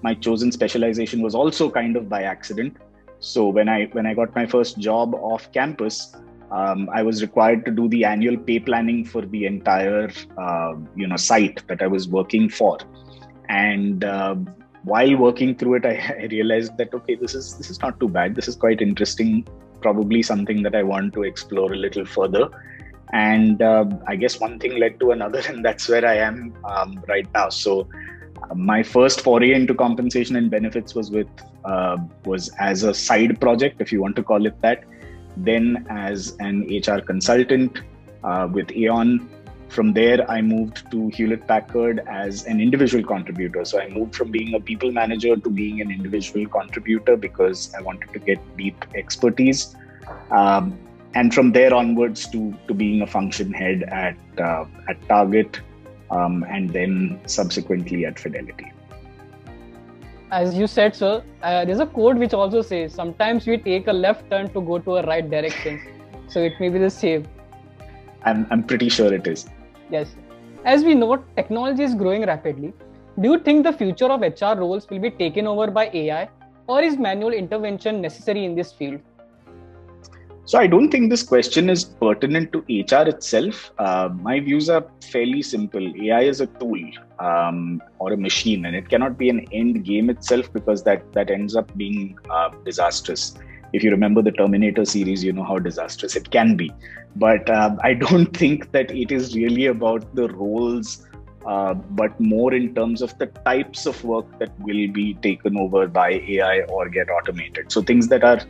my 0.02 0.14
chosen 0.14 0.50
specialization 0.50 1.22
was 1.22 1.34
also 1.34 1.70
kind 1.70 1.96
of 1.96 2.08
by 2.08 2.22
accident. 2.22 2.76
So 3.20 3.48
when 3.48 3.68
I 3.68 3.84
when 3.92 4.06
I 4.06 4.14
got 4.14 4.34
my 4.34 4.46
first 4.46 4.78
job 4.78 5.14
off 5.14 5.52
campus, 5.52 6.14
um, 6.50 6.88
I 6.92 7.02
was 7.02 7.22
required 7.22 7.64
to 7.66 7.70
do 7.70 7.88
the 7.88 8.04
annual 8.04 8.36
pay 8.36 8.58
planning 8.58 9.04
for 9.04 9.22
the 9.22 9.46
entire 9.46 10.10
uh, 10.36 10.74
you 10.96 11.06
know 11.06 11.16
site 11.16 11.66
that 11.68 11.82
I 11.82 11.86
was 11.86 12.08
working 12.08 12.48
for, 12.48 12.78
and 13.48 14.04
uh, 14.04 14.34
while 14.82 15.16
working 15.16 15.56
through 15.56 15.74
it, 15.74 15.86
I, 15.86 16.16
I 16.22 16.26
realized 16.26 16.76
that 16.78 16.92
okay, 16.92 17.14
this 17.14 17.34
is 17.34 17.56
this 17.56 17.70
is 17.70 17.80
not 17.80 18.00
too 18.00 18.08
bad. 18.08 18.34
This 18.34 18.48
is 18.48 18.56
quite 18.56 18.80
interesting 18.80 19.46
probably 19.82 20.22
something 20.22 20.62
that 20.62 20.74
I 20.74 20.82
want 20.82 21.12
to 21.14 21.24
explore 21.24 21.72
a 21.72 21.76
little 21.76 22.04
further. 22.04 22.48
And 23.12 23.60
uh, 23.60 23.84
I 24.06 24.16
guess 24.16 24.40
one 24.40 24.58
thing 24.58 24.78
led 24.78 24.98
to 25.00 25.10
another, 25.10 25.42
and 25.48 25.64
that's 25.64 25.88
where 25.88 26.06
I 26.06 26.16
am 26.16 26.54
um, 26.64 27.02
right 27.08 27.28
now. 27.34 27.48
So 27.50 27.88
uh, 28.42 28.54
my 28.54 28.82
first 28.82 29.20
foray 29.20 29.52
into 29.52 29.74
compensation 29.74 30.36
and 30.36 30.50
benefits 30.50 30.94
was 30.94 31.10
with 31.10 31.28
uh, 31.64 31.98
was 32.24 32.48
as 32.58 32.82
a 32.82 32.94
side 32.94 33.40
project, 33.40 33.80
if 33.80 33.92
you 33.92 34.00
want 34.00 34.16
to 34.16 34.22
call 34.22 34.46
it 34.46 34.60
that. 34.62 34.84
Then 35.36 35.86
as 35.88 36.36
an 36.40 36.66
HR 36.68 37.00
consultant 37.00 37.80
uh, 38.24 38.48
with 38.50 38.70
Aon, 38.72 39.28
from 39.72 39.92
there, 39.94 40.30
I 40.30 40.42
moved 40.42 40.90
to 40.90 41.08
Hewlett 41.08 41.46
Packard 41.46 42.00
as 42.06 42.44
an 42.44 42.60
individual 42.60 43.04
contributor. 43.04 43.64
So 43.64 43.80
I 43.80 43.88
moved 43.88 44.14
from 44.14 44.30
being 44.30 44.54
a 44.54 44.60
people 44.60 44.92
manager 44.92 45.34
to 45.36 45.50
being 45.50 45.80
an 45.80 45.90
individual 45.90 46.46
contributor 46.46 47.16
because 47.16 47.74
I 47.74 47.80
wanted 47.80 48.12
to 48.12 48.18
get 48.18 48.38
deep 48.56 48.84
expertise. 48.94 49.74
Um, 50.30 50.78
and 51.14 51.34
from 51.34 51.52
there 51.52 51.72
onwards 51.74 52.28
to, 52.28 52.54
to 52.68 52.74
being 52.74 53.02
a 53.02 53.06
function 53.06 53.52
head 53.52 53.82
at, 53.84 54.16
uh, 54.38 54.64
at 54.88 55.08
Target 55.08 55.60
um, 56.10 56.44
and 56.48 56.70
then 56.70 57.20
subsequently 57.26 58.04
at 58.04 58.18
Fidelity. 58.18 58.72
As 60.30 60.54
you 60.54 60.66
said, 60.66 60.96
sir, 60.96 61.22
uh, 61.42 61.64
there's 61.64 61.80
a 61.80 61.86
quote 61.86 62.16
which 62.16 62.32
also 62.32 62.62
says 62.62 62.94
sometimes 62.94 63.46
we 63.46 63.58
take 63.58 63.86
a 63.86 63.92
left 63.92 64.30
turn 64.30 64.50
to 64.52 64.60
go 64.60 64.78
to 64.78 64.96
a 64.96 65.02
right 65.06 65.28
direction. 65.28 65.80
so 66.28 66.40
it 66.40 66.54
may 66.58 66.68
be 66.70 66.78
the 66.78 66.90
same. 66.90 67.26
I'm, 68.24 68.46
I'm 68.50 68.62
pretty 68.62 68.88
sure 68.88 69.12
it 69.12 69.26
is. 69.26 69.46
Yes. 69.92 70.16
As 70.64 70.84
we 70.84 70.94
know, 70.94 71.22
technology 71.36 71.82
is 71.82 71.94
growing 71.94 72.24
rapidly. 72.24 72.72
Do 73.20 73.32
you 73.32 73.38
think 73.38 73.64
the 73.64 73.72
future 73.72 74.06
of 74.06 74.22
HR 74.22 74.58
roles 74.58 74.88
will 74.88 75.00
be 75.00 75.10
taken 75.10 75.46
over 75.46 75.70
by 75.70 75.90
AI, 75.92 76.30
or 76.66 76.82
is 76.82 76.96
manual 76.96 77.32
intervention 77.32 78.00
necessary 78.00 78.46
in 78.46 78.54
this 78.54 78.72
field? 78.72 79.00
So, 80.44 80.58
I 80.58 80.66
don't 80.66 80.90
think 80.90 81.10
this 81.10 81.22
question 81.22 81.68
is 81.68 81.84
pertinent 81.84 82.52
to 82.52 82.60
HR 82.68 83.06
itself. 83.08 83.70
Uh, 83.78 84.08
my 84.12 84.40
views 84.40 84.70
are 84.70 84.84
fairly 85.02 85.42
simple. 85.42 85.92
AI 86.02 86.22
is 86.22 86.40
a 86.40 86.46
tool 86.46 86.80
um, 87.18 87.80
or 87.98 88.12
a 88.14 88.16
machine, 88.16 88.64
and 88.64 88.74
it 88.74 88.88
cannot 88.88 89.18
be 89.18 89.28
an 89.28 89.46
end 89.52 89.84
game 89.84 90.08
itself 90.10 90.52
because 90.52 90.82
that, 90.84 91.12
that 91.12 91.30
ends 91.30 91.54
up 91.54 91.76
being 91.76 92.18
uh, 92.30 92.50
disastrous 92.64 93.34
if 93.72 93.82
you 93.82 93.90
remember 93.90 94.22
the 94.22 94.32
Terminator 94.32 94.84
series, 94.84 95.24
you 95.24 95.32
know 95.32 95.44
how 95.44 95.58
disastrous 95.58 96.16
it 96.16 96.30
can 96.30 96.56
be. 96.56 96.72
But 97.16 97.48
uh, 97.48 97.76
I 97.82 97.94
don't 97.94 98.36
think 98.42 98.72
that 98.72 98.90
it 98.90 99.12
is 99.12 99.34
really 99.34 99.66
about 99.66 100.14
the 100.14 100.28
roles, 100.28 101.06
uh, 101.46 101.74
but 101.74 102.18
more 102.20 102.52
in 102.54 102.74
terms 102.74 103.02
of 103.02 103.16
the 103.18 103.26
types 103.26 103.86
of 103.86 104.02
work 104.04 104.38
that 104.38 104.58
will 104.60 104.88
be 104.88 105.14
taken 105.22 105.56
over 105.56 105.86
by 105.86 106.10
AI 106.28 106.62
or 106.62 106.88
get 106.88 107.10
automated. 107.10 107.72
So 107.72 107.82
things 107.82 108.08
that 108.08 108.24
are 108.24 108.40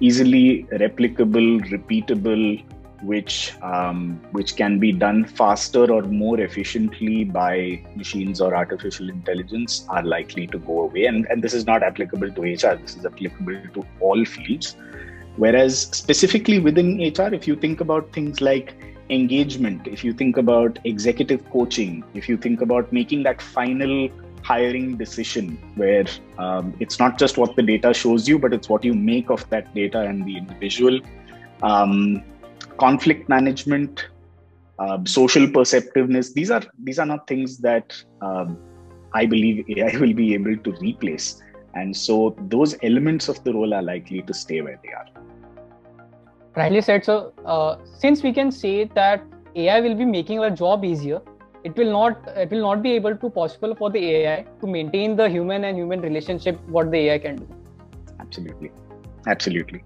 easily 0.00 0.66
replicable, 0.72 1.64
repeatable, 1.70 2.64
which 3.04 3.54
um, 3.62 4.20
which 4.32 4.56
can 4.56 4.78
be 4.78 4.92
done 4.92 5.24
faster 5.24 5.90
or 5.92 6.02
more 6.02 6.40
efficiently 6.40 7.24
by 7.24 7.82
machines 7.96 8.40
or 8.40 8.54
artificial 8.54 9.08
intelligence 9.08 9.86
are 9.88 10.02
likely 10.02 10.46
to 10.48 10.58
go 10.58 10.80
away. 10.82 11.06
And, 11.06 11.26
and 11.30 11.42
this 11.42 11.54
is 11.54 11.66
not 11.66 11.82
applicable 11.82 12.30
to 12.30 12.40
hr 12.40 12.76
this 12.76 12.96
is 12.96 13.06
applicable 13.06 13.60
to 13.74 13.86
all 14.00 14.24
fields. 14.24 14.76
Whereas 15.36 15.78
specifically 15.78 16.58
within 16.58 16.98
hr 16.98 17.34
if 17.34 17.46
you 17.48 17.56
think 17.56 17.80
about 17.80 18.12
things 18.12 18.40
like 18.40 18.74
engagement 19.10 19.86
if 19.86 20.02
you 20.02 20.12
think 20.14 20.38
about 20.38 20.78
executive 20.84 21.48
coaching 21.50 22.02
if 22.14 22.28
you 22.28 22.36
think 22.38 22.62
about 22.62 22.90
making 22.90 23.22
that 23.22 23.42
final 23.42 24.08
hiring 24.42 24.96
decision 24.96 25.58
where 25.74 26.06
um, 26.38 26.74
it's 26.80 26.98
not 26.98 27.18
just 27.18 27.36
what 27.36 27.54
the 27.56 27.62
data 27.62 27.92
shows 27.92 28.26
you 28.26 28.38
but 28.38 28.54
it's 28.54 28.68
what 28.68 28.82
you 28.84 28.94
make 28.94 29.28
of 29.30 29.48
that 29.50 29.74
data 29.74 30.00
and 30.00 30.24
the 30.24 30.36
individual 30.38 31.00
um, 31.62 32.22
conflict 32.78 33.28
management, 33.28 34.06
uh, 34.78 34.98
social 35.04 35.48
perceptiveness. 35.48 36.32
These 36.32 36.50
are 36.50 36.62
these 36.82 36.98
are 36.98 37.06
not 37.06 37.26
things 37.26 37.58
that 37.58 37.92
um, 38.20 38.58
I 39.14 39.26
believe 39.26 39.64
AI 39.76 39.96
will 40.00 40.14
be 40.14 40.34
able 40.34 40.56
to 40.56 40.72
replace, 40.80 41.40
and 41.74 41.96
so 41.96 42.36
those 42.48 42.76
elements 42.82 43.28
of 43.28 43.42
the 43.44 43.52
role 43.52 43.74
are 43.74 43.82
likely 43.82 44.22
to 44.22 44.34
stay 44.34 44.60
where 44.60 44.80
they 44.82 44.92
are. 44.92 45.06
rightly 46.56 46.80
said. 46.80 47.04
So, 47.04 47.32
uh, 47.44 47.76
since 47.98 48.22
we 48.22 48.32
can 48.32 48.50
say 48.50 48.84
that 48.94 49.22
AI 49.56 49.80
will 49.80 49.94
be 49.94 50.04
making 50.04 50.40
our 50.40 50.50
job 50.50 50.84
easier, 50.84 51.20
it 51.64 51.76
will 51.76 51.90
not 51.90 52.28
it 52.36 52.50
will 52.50 52.60
not 52.60 52.82
be 52.82 52.92
able 52.92 53.16
to 53.16 53.30
possible 53.30 53.74
for 53.74 53.90
the 53.90 54.04
AI 54.16 54.46
to 54.60 54.66
maintain 54.66 55.16
the 55.16 55.28
human 55.28 55.64
and 55.64 55.76
human 55.76 56.00
relationship 56.00 56.60
what 56.66 56.90
the 56.90 56.98
AI 57.08 57.18
can 57.18 57.36
do. 57.36 57.48
Absolutely, 58.20 58.70
absolutely. 59.26 59.82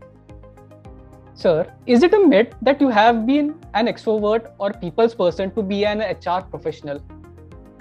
Sir, 1.38 1.73
is 1.87 2.02
it 2.02 2.12
a 2.12 2.26
myth 2.26 2.52
that 2.62 2.80
you 2.80 2.88
have 2.88 3.25
been 3.25 3.54
an 3.75 3.87
extrovert 3.87 4.50
or 4.59 4.73
people's 4.73 5.14
person 5.14 5.52
to 5.52 5.62
be 5.62 5.87
an 5.87 6.00
HR 6.00 6.40
professional? 6.42 7.00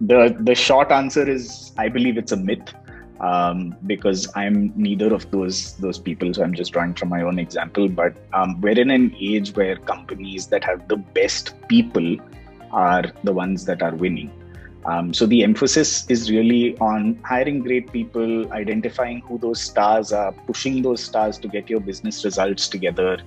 the 0.00 0.36
the 0.38 0.54
short 0.54 0.92
answer 0.92 1.28
is 1.28 1.72
I 1.76 1.88
believe 1.88 2.16
it's 2.16 2.30
a 2.30 2.36
myth 2.36 2.72
um, 3.18 3.74
because 3.84 4.28
I'm 4.36 4.72
neither 4.76 5.12
of 5.12 5.28
those 5.32 5.74
those 5.78 5.98
people. 5.98 6.32
So 6.32 6.44
I'm 6.44 6.54
just 6.54 6.72
drawing 6.72 6.94
from 6.94 7.08
my 7.08 7.22
own 7.22 7.40
example. 7.40 7.88
But 7.88 8.14
um, 8.32 8.60
we're 8.60 8.78
in 8.78 8.92
an 8.92 9.12
age 9.20 9.56
where 9.56 9.74
companies 9.74 10.46
that 10.54 10.62
have 10.62 10.86
the 10.86 10.98
best 10.98 11.54
people 11.66 12.16
are 12.70 13.06
the 13.24 13.32
ones 13.32 13.64
that 13.64 13.82
are 13.82 13.96
winning. 13.96 14.30
Um, 14.86 15.12
so 15.12 15.26
the 15.26 15.42
emphasis 15.42 16.06
is 16.08 16.30
really 16.30 16.76
on 16.78 17.18
hiring 17.22 17.60
great 17.60 17.92
people, 17.92 18.50
identifying 18.52 19.20
who 19.20 19.38
those 19.38 19.60
stars 19.60 20.12
are, 20.12 20.32
pushing 20.32 20.82
those 20.82 21.02
stars 21.02 21.36
to 21.38 21.48
get 21.48 21.68
your 21.68 21.80
business 21.80 22.24
results 22.24 22.68
together. 22.68 23.18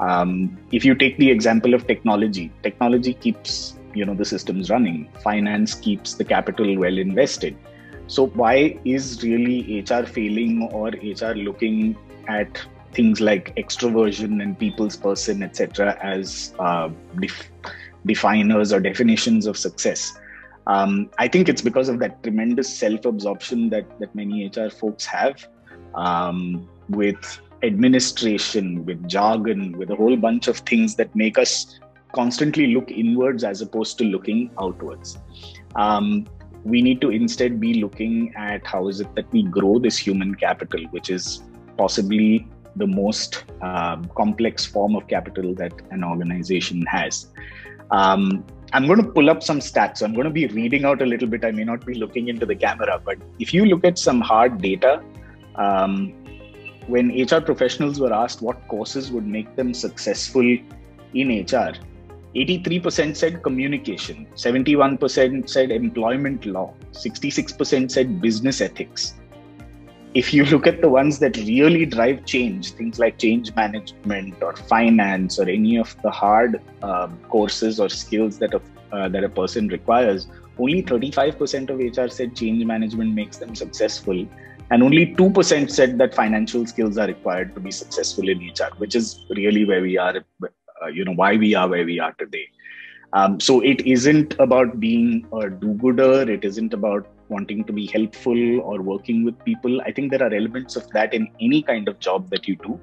Um, 0.00 0.56
if 0.72 0.84
you 0.84 0.94
take 0.94 1.18
the 1.18 1.30
example 1.30 1.74
of 1.74 1.86
technology, 1.86 2.50
technology 2.62 3.14
keeps 3.14 3.76
you 3.94 4.04
know 4.04 4.14
the 4.14 4.24
systems 4.24 4.70
running. 4.70 5.08
Finance 5.22 5.74
keeps 5.74 6.14
the 6.14 6.24
capital 6.24 6.76
well 6.78 6.98
invested. 6.98 7.56
So 8.08 8.28
why 8.28 8.78
is 8.84 9.22
really 9.22 9.80
HR 9.80 10.04
failing 10.04 10.68
or 10.72 10.88
HR 10.88 11.34
looking 11.34 11.96
at 12.28 12.60
things 12.92 13.20
like 13.20 13.54
extroversion 13.56 14.42
and 14.42 14.58
people's 14.58 14.96
person, 14.96 15.42
etc., 15.42 15.98
as 16.02 16.54
uh, 16.58 16.88
def- 17.20 17.50
definers 18.06 18.72
or 18.72 18.80
definitions 18.80 19.46
of 19.46 19.58
success? 19.58 20.16
Um, 20.66 21.10
I 21.18 21.28
think 21.28 21.48
it's 21.48 21.62
because 21.62 21.88
of 21.88 21.98
that 22.00 22.22
tremendous 22.22 22.76
self-absorption 22.76 23.70
that 23.70 23.86
that 24.00 24.14
many 24.14 24.48
HR 24.48 24.68
folks 24.68 25.04
have 25.06 25.46
um, 25.94 26.68
with 26.88 27.40
administration, 27.62 28.84
with 28.84 29.08
jargon, 29.08 29.76
with 29.78 29.90
a 29.90 29.96
whole 29.96 30.16
bunch 30.16 30.48
of 30.48 30.58
things 30.58 30.96
that 30.96 31.14
make 31.14 31.38
us 31.38 31.78
constantly 32.14 32.68
look 32.74 32.90
inwards 32.90 33.44
as 33.44 33.60
opposed 33.60 33.98
to 33.98 34.04
looking 34.04 34.50
outwards. 34.60 35.18
Um, 35.74 36.26
we 36.64 36.82
need 36.82 37.00
to 37.00 37.10
instead 37.10 37.60
be 37.60 37.74
looking 37.74 38.34
at 38.34 38.66
how 38.66 38.88
is 38.88 39.00
it 39.00 39.14
that 39.14 39.30
we 39.32 39.42
grow 39.44 39.78
this 39.78 39.96
human 39.96 40.34
capital, 40.34 40.82
which 40.90 41.10
is 41.10 41.42
possibly 41.76 42.48
the 42.74 42.86
most 42.86 43.44
uh, 43.62 43.96
complex 44.16 44.66
form 44.66 44.96
of 44.96 45.06
capital 45.06 45.54
that 45.54 45.72
an 45.90 46.02
organization 46.04 46.84
has. 46.86 47.28
Um, 47.90 48.44
I'm 48.76 48.86
going 48.86 49.02
to 49.02 49.10
pull 49.10 49.30
up 49.30 49.42
some 49.42 49.58
stats. 49.58 50.02
I'm 50.02 50.12
going 50.12 50.26
to 50.26 50.30
be 50.38 50.48
reading 50.48 50.84
out 50.84 51.00
a 51.00 51.06
little 51.06 51.26
bit. 51.26 51.46
I 51.46 51.50
may 51.50 51.64
not 51.64 51.86
be 51.86 51.94
looking 51.94 52.28
into 52.28 52.44
the 52.44 52.54
camera, 52.54 53.00
but 53.02 53.16
if 53.38 53.54
you 53.54 53.64
look 53.64 53.86
at 53.86 53.98
some 53.98 54.20
hard 54.20 54.60
data, 54.60 55.02
um, 55.54 56.12
when 56.86 57.08
HR 57.08 57.40
professionals 57.40 57.98
were 57.98 58.12
asked 58.12 58.42
what 58.42 58.68
courses 58.68 59.10
would 59.10 59.26
make 59.26 59.56
them 59.56 59.72
successful 59.72 60.42
in 61.14 61.28
HR, 61.28 61.72
83% 62.34 63.16
said 63.16 63.42
communication, 63.42 64.26
71% 64.34 65.48
said 65.48 65.70
employment 65.70 66.44
law, 66.44 66.74
66% 66.92 67.90
said 67.90 68.20
business 68.20 68.60
ethics. 68.60 69.14
If 70.16 70.32
you 70.32 70.44
look 70.46 70.66
at 70.66 70.80
the 70.80 70.88
ones 70.88 71.18
that 71.18 71.36
really 71.36 71.84
drive 71.84 72.24
change, 72.24 72.70
things 72.72 72.98
like 72.98 73.18
change 73.18 73.54
management 73.54 74.42
or 74.42 74.56
finance 74.56 75.38
or 75.38 75.48
any 75.48 75.76
of 75.76 75.94
the 76.02 76.10
hard 76.10 76.60
uh, 76.82 77.08
courses 77.28 77.78
or 77.78 77.88
skills 77.90 78.38
that 78.38 78.54
a, 78.54 78.62
uh, 78.92 79.08
that 79.10 79.24
a 79.24 79.28
person 79.28 79.68
requires, 79.68 80.26
only 80.58 80.82
35% 80.82 81.68
of 81.68 81.80
HR 81.80 82.08
said 82.08 82.34
change 82.34 82.64
management 82.64 83.14
makes 83.14 83.36
them 83.36 83.54
successful. 83.54 84.26
And 84.70 84.82
only 84.82 85.14
2% 85.14 85.70
said 85.70 85.98
that 85.98 86.14
financial 86.14 86.66
skills 86.66 86.96
are 86.96 87.06
required 87.06 87.54
to 87.54 87.60
be 87.60 87.70
successful 87.70 88.28
in 88.28 88.40
HR, 88.40 88.74
which 88.78 88.94
is 88.94 89.26
really 89.30 89.64
where 89.66 89.82
we 89.82 89.98
are 89.98 90.24
uh, 90.82 90.88
you 90.88 91.04
know 91.04 91.12
why 91.12 91.36
we 91.36 91.54
are 91.54 91.68
where 91.68 91.84
we 91.84 91.98
are 91.98 92.12
today 92.12 92.46
um, 93.12 93.40
so 93.40 93.60
it 93.60 93.80
isn't 93.86 94.34
about 94.38 94.78
being 94.78 95.26
a 95.40 95.48
do-gooder 95.48 96.30
it 96.30 96.44
isn't 96.44 96.74
about 96.74 97.06
wanting 97.28 97.64
to 97.64 97.72
be 97.72 97.86
helpful 97.86 98.60
or 98.60 98.80
working 98.80 99.24
with 99.24 99.38
people 99.44 99.80
i 99.82 99.92
think 99.92 100.10
there 100.10 100.22
are 100.22 100.32
elements 100.32 100.76
of 100.76 100.88
that 100.90 101.14
in 101.14 101.28
any 101.40 101.62
kind 101.62 101.88
of 101.88 101.98
job 101.98 102.28
that 102.30 102.48
you 102.48 102.56
do. 102.56 102.78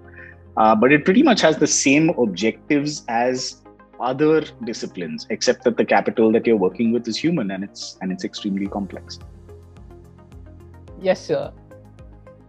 Uh, 0.55 0.75
but 0.75 0.91
it 0.91 1.03
pretty 1.03 1.23
much 1.23 1.41
has 1.41 1.57
the 1.57 1.65
same 1.65 2.09
objectives 2.11 3.03
as 3.07 3.63
other 3.99 4.41
disciplines 4.65 5.25
except 5.31 5.63
that 5.63 5.77
the 5.77 5.85
capital 5.85 6.31
that 6.31 6.45
you're 6.45 6.57
working 6.57 6.91
with 6.91 7.07
is 7.07 7.17
human 7.17 7.49
and 7.51 7.63
it's 7.63 7.97
and 8.01 8.11
it's 8.11 8.23
extremely 8.23 8.67
complex. 8.67 9.17
Yes 11.01 11.25
sir. 11.25 11.51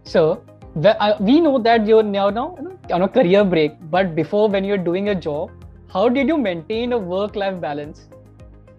So 0.03 0.43
uh, 0.83 1.15
we 1.19 1.39
know 1.39 1.57
that 1.57 1.87
you're 1.87 2.03
now 2.03 2.29
now 2.29 2.57
on 2.91 3.01
a 3.01 3.07
career 3.07 3.43
break 3.43 3.73
but 3.89 4.15
before 4.15 4.49
when 4.49 4.63
you're 4.63 4.85
doing 4.89 5.09
a 5.09 5.15
job 5.15 5.49
how 5.91 6.09
did 6.09 6.27
you 6.27 6.37
maintain 6.37 6.93
a 6.93 6.97
work 6.97 7.35
life 7.35 7.59
balance 7.61 8.07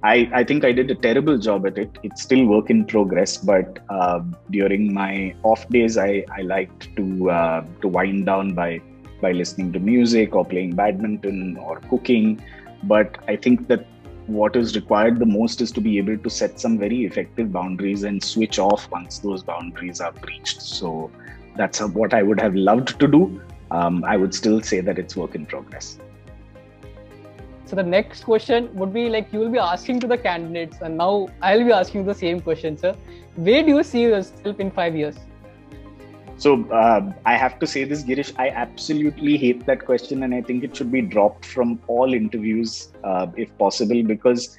I, 0.02 0.30
I 0.32 0.44
think 0.44 0.64
I 0.64 0.72
did 0.72 0.90
a 0.90 0.94
terrible 0.94 1.38
job 1.38 1.66
at 1.66 1.78
it. 1.78 1.98
It's 2.02 2.22
still 2.22 2.46
work 2.46 2.70
in 2.70 2.84
progress, 2.84 3.38
but 3.38 3.78
uh, 3.88 4.20
during 4.50 4.92
my 4.92 5.34
off 5.42 5.68
days, 5.68 5.96
I, 5.96 6.24
I 6.36 6.42
liked 6.42 6.94
to 6.96 7.30
uh, 7.30 7.64
to 7.80 7.88
wind 7.88 8.26
down 8.26 8.54
by 8.54 8.80
by 9.20 9.32
listening 9.32 9.72
to 9.72 9.80
music 9.80 10.34
or 10.34 10.44
playing 10.44 10.74
badminton 10.74 11.56
or 11.56 11.80
cooking. 11.88 12.42
But 12.82 13.18
I 13.26 13.36
think 13.36 13.68
that 13.68 13.86
what 14.26 14.56
is 14.56 14.76
required 14.76 15.18
the 15.18 15.26
most 15.26 15.60
is 15.60 15.72
to 15.72 15.80
be 15.80 15.98
able 15.98 16.18
to 16.18 16.28
set 16.28 16.60
some 16.60 16.78
very 16.78 17.04
effective 17.04 17.52
boundaries 17.52 18.02
and 18.02 18.22
switch 18.22 18.58
off 18.58 18.90
once 18.90 19.20
those 19.20 19.42
boundaries 19.42 20.00
are 20.00 20.12
breached. 20.12 20.60
So 20.60 21.10
that's 21.56 21.80
what 21.80 22.12
I 22.12 22.22
would 22.22 22.40
have 22.40 22.54
loved 22.54 23.00
to 23.00 23.08
do. 23.08 23.40
Um, 23.70 24.04
I 24.04 24.16
would 24.16 24.34
still 24.34 24.60
say 24.60 24.80
that 24.80 24.98
it's 24.98 25.16
work 25.16 25.34
in 25.34 25.46
progress. 25.46 25.98
So 27.66 27.74
the 27.74 27.82
next 27.82 28.24
question 28.24 28.72
would 28.74 28.92
be 28.94 29.08
like 29.08 29.32
you 29.32 29.40
will 29.40 29.50
be 29.50 29.58
asking 29.58 29.98
to 30.00 30.06
the 30.06 30.16
candidates, 30.16 30.78
and 30.80 30.96
now 30.96 31.28
I'll 31.42 31.64
be 31.64 31.72
asking 31.72 32.06
the 32.06 32.14
same 32.14 32.40
question, 32.40 32.78
sir. 32.78 32.94
Where 33.34 33.62
do 33.62 33.70
you 33.76 33.82
see 33.82 34.02
yourself 34.02 34.60
in 34.60 34.70
five 34.70 34.94
years? 34.94 35.16
So 36.36 36.64
uh, 36.70 37.12
I 37.24 37.36
have 37.36 37.58
to 37.58 37.66
say 37.66 37.82
this, 37.82 38.04
Girish. 38.04 38.32
I 38.38 38.50
absolutely 38.50 39.36
hate 39.36 39.66
that 39.66 39.84
question, 39.84 40.22
and 40.22 40.32
I 40.32 40.42
think 40.42 40.62
it 40.62 40.76
should 40.76 40.92
be 40.92 41.02
dropped 41.02 41.44
from 41.44 41.80
all 41.88 42.14
interviews 42.14 42.92
uh, 43.02 43.26
if 43.36 43.56
possible. 43.58 44.02
Because 44.02 44.58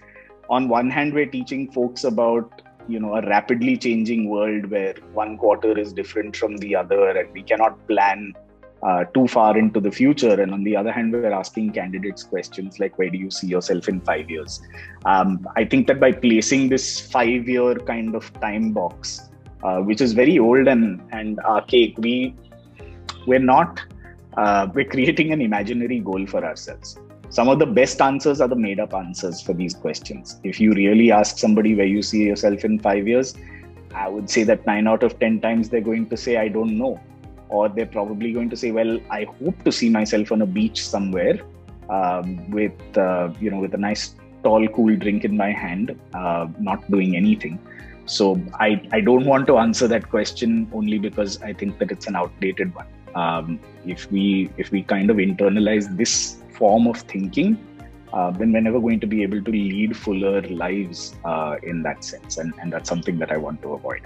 on 0.49 0.67
one 0.67 0.89
hand, 0.89 1.13
we're 1.13 1.27
teaching 1.27 1.71
folks 1.71 2.03
about 2.03 2.61
you 2.89 2.99
know 2.99 3.15
a 3.15 3.21
rapidly 3.21 3.77
changing 3.77 4.29
world 4.29 4.69
where 4.71 4.95
one 5.13 5.37
quarter 5.37 5.77
is 5.77 5.93
different 5.93 6.35
from 6.35 6.57
the 6.57 6.75
other 6.75 7.09
and 7.09 7.31
we 7.33 7.43
cannot 7.43 7.87
plan 7.87 8.33
uh, 8.88 9.03
too 9.15 9.27
far 9.36 9.58
into 9.62 9.79
the 9.88 9.91
future 9.91 10.36
and 10.41 10.53
on 10.58 10.63
the 10.67 10.75
other 10.79 10.91
hand 10.98 11.12
we're 11.13 11.38
asking 11.44 11.72
candidates 11.79 12.24
questions 12.34 12.79
like 12.82 12.98
where 13.00 13.10
do 13.10 13.17
you 13.25 13.32
see 13.38 13.48
yourself 13.56 13.89
in 13.94 14.00
five 14.12 14.29
years 14.36 14.62
um, 15.06 15.29
i 15.56 15.63
think 15.72 15.88
that 15.88 16.00
by 16.06 16.12
placing 16.12 16.70
this 16.75 16.86
five 17.15 17.50
year 17.56 17.75
kind 17.91 18.15
of 18.20 18.32
time 18.46 18.72
box 18.72 19.29
uh, 19.63 19.79
which 19.89 20.01
is 20.08 20.13
very 20.13 20.38
old 20.39 20.67
and 20.75 21.01
and 21.12 21.39
archaic 21.56 21.98
we 21.98 22.15
we're 23.25 23.48
not 23.56 23.82
uh, 24.38 24.67
we're 24.74 24.91
creating 24.96 25.32
an 25.32 25.41
imaginary 25.50 26.00
goal 26.00 26.25
for 26.34 26.46
ourselves 26.46 26.98
some 27.29 27.50
of 27.50 27.60
the 27.60 27.65
best 27.65 28.01
answers 28.01 28.39
are 28.39 28.48
the 28.48 28.56
made 28.56 28.79
up 28.79 28.94
answers 28.94 29.41
for 29.41 29.53
these 29.53 29.74
questions. 29.74 30.39
If 30.44 30.62
you 30.62 30.72
really 30.74 31.12
ask 31.12 31.38
somebody 31.38 31.75
where 31.75 31.86
you 31.86 32.01
see 32.01 32.24
yourself 32.24 32.63
in 32.63 32.79
five 32.79 33.08
years, 33.08 33.36
I 33.94 34.08
would 34.08 34.29
say 34.29 34.44
that 34.44 34.65
nine 34.65 34.88
out 34.88 35.03
of 35.03 35.20
10 35.20 35.41
times 35.41 35.70
they're 35.70 35.82
going 35.82 36.08
to 36.10 36.17
say, 36.17 36.38
I 36.38 36.48
don't 36.48 36.77
know. 36.77 37.00
Or 37.49 37.69
they're 37.69 37.85
probably 37.85 38.33
going 38.33 38.49
to 38.49 38.57
say, 38.57 38.71
well, 38.71 38.99
I 39.09 39.25
hope 39.39 39.63
to 39.63 39.71
see 39.71 39.89
myself 39.89 40.31
on 40.31 40.41
a 40.41 40.45
beach 40.45 40.85
somewhere 40.85 41.39
um, 41.89 42.49
with, 42.51 42.97
uh, 42.97 43.29
you 43.39 43.49
know, 43.49 43.59
with 43.59 43.73
a 43.73 43.77
nice 43.77 44.15
tall, 44.43 44.67
cool 44.69 44.95
drink 44.95 45.23
in 45.23 45.37
my 45.37 45.51
hand, 45.51 45.97
uh, 46.13 46.47
not 46.59 46.89
doing 46.91 47.15
anything. 47.15 47.59
So 48.05 48.41
I, 48.53 48.81
I 48.91 49.01
don't 49.01 49.25
want 49.25 49.47
to 49.47 49.57
answer 49.57 49.87
that 49.87 50.09
question 50.09 50.69
only 50.73 50.97
because 50.97 51.41
I 51.41 51.53
think 51.53 51.77
that 51.79 51.91
it's 51.91 52.07
an 52.07 52.15
outdated 52.15 52.73
one. 52.73 52.87
Um, 53.15 53.59
if 53.85 54.11
we 54.11 54.49
if 54.57 54.71
we 54.71 54.83
kind 54.83 55.09
of 55.09 55.17
internalize 55.17 55.95
this 55.97 56.37
form 56.51 56.87
of 56.87 56.97
thinking, 56.97 57.57
uh, 58.13 58.31
then 58.31 58.53
we're 58.53 58.61
never 58.61 58.79
going 58.79 58.99
to 58.99 59.07
be 59.07 59.23
able 59.23 59.41
to 59.41 59.51
lead 59.51 59.95
fuller 59.95 60.41
lives 60.43 61.15
uh, 61.25 61.57
in 61.63 61.83
that 61.83 62.03
sense. 62.03 62.37
And, 62.37 62.53
and 62.61 62.71
that's 62.71 62.87
something 62.87 63.17
that 63.19 63.31
I 63.31 63.37
want 63.37 63.61
to 63.63 63.73
avoid. 63.73 64.01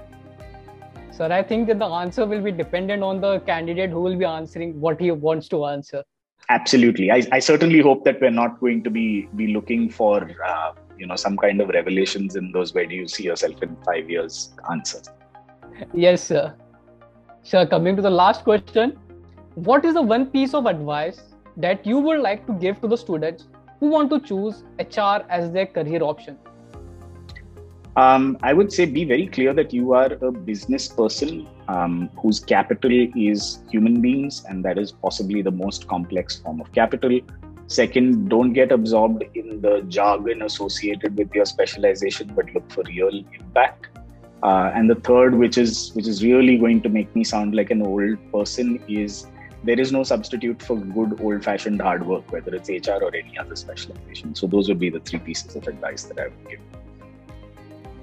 Sir, 1.22 1.32
I 1.32 1.44
think 1.44 1.68
that 1.68 1.78
the 1.78 1.86
answer 1.86 2.26
will 2.26 2.42
be 2.42 2.52
dependent 2.52 3.04
on 3.04 3.22
the 3.22 3.42
candidate 3.42 3.92
who 3.92 4.02
will 4.02 4.16
be 4.18 4.26
answering 4.26 4.82
what 4.82 5.00
he 5.00 5.12
wants 5.12 5.48
to 5.50 5.68
answer. 5.68 6.04
Absolutely. 6.50 7.12
I, 7.12 7.22
I 7.32 7.38
certainly 7.38 7.80
hope 7.80 8.04
that 8.06 8.20
we're 8.20 8.32
not 8.32 8.60
going 8.60 8.82
to 8.86 8.90
be, 8.90 9.30
be 9.36 9.54
looking 9.54 9.88
for 9.88 10.28
uh, 10.44 10.72
you 10.98 11.06
know 11.06 11.16
some 11.16 11.38
kind 11.38 11.62
of 11.62 11.70
revelations 11.70 12.36
in 12.36 12.52
those 12.52 12.74
where 12.74 12.88
do 12.88 12.96
you 12.96 13.08
see 13.08 13.26
yourself 13.26 13.62
in 13.62 13.78
five 13.86 14.10
years 14.10 14.56
answers. 14.72 15.10
Yes, 15.94 16.24
sir. 16.24 16.56
Sir, 17.44 17.68
coming 17.68 17.96
to 17.98 18.02
the 18.02 18.10
last 18.10 18.44
question 18.44 18.98
what 19.54 19.86
is 19.86 19.94
the 19.94 20.02
one 20.02 20.26
piece 20.26 20.56
of 20.56 20.66
advice 20.66 21.22
that 21.56 21.86
you 21.86 22.00
would 22.00 22.20
like 22.22 22.48
to 22.48 22.54
give 22.54 22.82
to 22.82 22.88
the 22.88 22.98
students 22.98 23.48
who 23.80 23.90
want 23.90 24.10
to 24.10 24.20
choose 24.20 24.64
HR 24.80 25.24
as 25.30 25.52
their 25.52 25.68
career 25.68 26.02
option? 26.02 26.40
Um, 27.98 28.38
I 28.42 28.54
would 28.54 28.72
say 28.72 28.86
be 28.86 29.04
very 29.04 29.28
clear 29.28 29.54
that 29.54 29.74
you 29.74 29.94
are 29.94 30.14
a 30.22 30.32
business 30.32 30.88
person 30.88 31.48
um, 31.68 32.10
whose 32.22 32.40
capital 32.40 32.92
is 33.16 33.60
human 33.70 34.00
beings, 34.00 34.46
and 34.48 34.64
that 34.64 34.78
is 34.78 34.94
possibly 34.94 35.42
the 35.42 35.52
most 35.52 35.88
complex 35.88 36.38
form 36.38 36.62
of 36.62 36.72
capital. 36.72 37.20
Second, 37.68 38.30
don't 38.30 38.54
get 38.54 38.72
absorbed 38.72 39.24
in 39.36 39.62
the 39.62 39.82
jargon 39.90 40.42
associated 40.44 41.18
with 41.18 41.34
your 41.34 41.46
specialization, 41.46 42.32
but 42.34 42.54
look 42.54 42.70
for 42.72 42.84
real 42.84 43.24
impact. 43.40 43.88
Uh, 44.44 44.72
and 44.74 44.90
the 44.90 44.96
third, 44.96 45.38
which 45.38 45.58
is 45.58 45.92
which 45.94 46.08
is 46.08 46.24
really 46.24 46.58
going 46.58 46.82
to 46.82 46.90
make 46.90 47.14
me 47.16 47.24
sound 47.24 47.56
like 47.56 47.72
an 47.72 47.82
old 47.82 48.18
person, 48.32 48.84
is 48.88 49.28
there 49.64 49.80
is 49.80 49.92
no 49.92 50.04
substitute 50.04 50.62
for 50.62 50.78
good 50.78 51.22
old-fashioned 51.22 51.82
hard 51.82 52.06
work, 52.06 52.32
whether 52.32 52.56
it's 52.56 52.70
HR 52.70 53.04
or 53.04 53.16
any 53.16 53.38
other 53.38 53.56
specialization. 53.56 54.34
So 54.34 54.48
those 54.48 54.68
would 54.70 54.80
be 54.80 54.90
the 54.90 55.00
three 55.02 55.20
pieces 55.20 55.56
of 55.56 55.68
advice 55.68 56.04
that 56.04 56.20
I 56.20 56.24
would 56.24 56.50
give. 56.50 56.60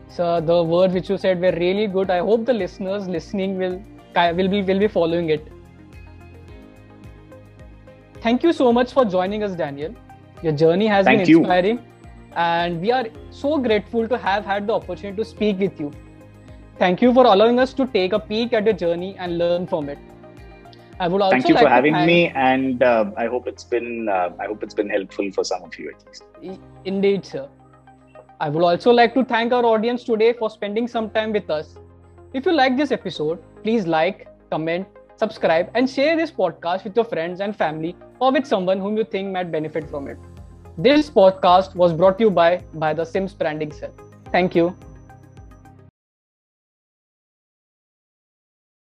So 0.09 0.41
the 0.41 0.63
words 0.63 0.95
which 0.95 1.09
you 1.11 1.19
said 1.19 1.41
were 1.41 1.53
really 1.53 1.87
good. 1.87 2.11
I 2.11 2.19
hope 2.19 2.45
the 2.47 2.53
listeners 2.53 3.09
listening 3.09 3.59
will 3.59 3.83
will 4.17 4.49
be 4.49 4.63
will 4.63 4.79
be 4.79 4.89
following 4.89 5.31
it. 5.31 5.47
Thank 8.21 8.43
you 8.43 8.53
so 8.53 8.73
much 8.73 8.93
for 8.93 9.05
joining 9.05 9.43
us, 9.45 9.55
Daniel. 9.55 9.95
Your 10.43 10.53
journey 10.53 10.87
has 10.87 11.05
Thank 11.05 11.27
been 11.27 11.37
inspiring, 11.37 11.79
you. 11.79 11.85
and 12.35 12.81
we 12.81 12.91
are 12.91 13.07
so 13.31 13.59
grateful 13.59 14.09
to 14.09 14.19
have 14.19 14.45
had 14.45 14.67
the 14.67 14.75
opportunity 14.75 15.17
to 15.17 15.25
speak 15.25 15.59
with 15.59 15.79
you. 15.81 15.93
Thank 16.79 17.03
you 17.03 17.13
for 17.13 17.25
allowing 17.27 17.59
us 17.59 17.73
to 17.75 17.87
take 17.87 18.13
a 18.13 18.19
peek 18.19 18.53
at 18.53 18.65
your 18.65 18.75
journey 18.75 19.17
and 19.19 19.39
learn 19.39 19.67
from 19.67 19.89
it. 19.89 19.99
I 21.01 21.07
would 21.07 21.23
also 21.23 21.33
thank 21.33 21.49
you 21.49 21.55
like 21.55 21.65
for 21.65 21.69
having 21.69 21.93
thank... 21.93 22.07
me, 22.07 22.29
and 22.29 22.83
uh, 22.83 23.11
I 23.17 23.27
hope 23.27 23.47
it's 23.47 23.65
been 23.65 24.09
uh, 24.09 24.31
I 24.41 24.47
hope 24.47 24.63
it's 24.63 24.75
been 24.75 24.89
helpful 24.89 25.31
for 25.33 25.45
some 25.45 25.63
of 25.63 25.79
you 25.79 25.91
at 25.91 26.07
least. 26.07 26.61
Indeed, 26.85 27.25
sir. 27.25 27.49
I 28.41 28.49
would 28.49 28.63
also 28.63 28.93
like 28.93 29.15
to 29.15 29.25
thank 29.25 29.53
our 29.53 29.65
audience 29.65 30.05
today 30.05 30.33
for 30.33 30.49
spending 30.49 30.87
some 30.87 31.11
time 31.11 31.33
with 31.33 31.51
us. 31.51 31.77
If 32.33 32.47
you 32.47 32.53
like 32.53 32.77
this 32.77 32.93
episode, 32.93 33.43
please 33.65 33.87
like, 33.87 34.29
comment, 34.49 34.87
subscribe, 35.17 35.71
and 35.75 35.91
share 35.91 36.17
this 36.17 36.31
podcast 36.31 36.85
with 36.85 36.95
your 36.95 37.05
friends 37.05 37.41
and 37.41 37.57
family 37.57 37.97
or 38.21 38.31
with 38.31 38.47
someone 38.47 38.79
whom 38.79 38.97
you 38.97 39.05
think 39.05 39.33
might 39.33 39.51
benefit 39.51 39.91
from 39.91 40.07
it. 40.07 40.19
This 40.77 41.11
podcast 41.11 41.75
was 41.75 41.93
brought 41.93 42.19
to 42.19 42.25
you 42.25 42.31
by 42.31 42.63
by 42.75 42.95
the 42.95 43.05
Sims 43.05 43.35
Branding 43.35 43.73
Cell. 43.73 43.93
Thank 44.31 44.55
you. 44.55 44.77